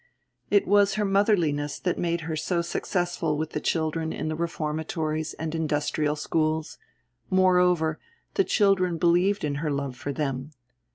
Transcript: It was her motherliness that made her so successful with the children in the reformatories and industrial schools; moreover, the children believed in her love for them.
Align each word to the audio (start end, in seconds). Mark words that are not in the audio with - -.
It 0.49 0.65
was 0.67 0.95
her 0.95 1.05
motherliness 1.05 1.77
that 1.77 1.99
made 1.99 2.21
her 2.21 2.35
so 2.35 2.63
successful 2.63 3.37
with 3.37 3.51
the 3.51 3.59
children 3.61 4.11
in 4.11 4.29
the 4.29 4.35
reformatories 4.35 5.35
and 5.35 5.53
industrial 5.53 6.15
schools; 6.15 6.79
moreover, 7.29 7.99
the 8.33 8.43
children 8.43 8.97
believed 8.97 9.43
in 9.43 9.57
her 9.61 9.69
love 9.69 9.95
for 9.95 10.11
them. 10.11 10.53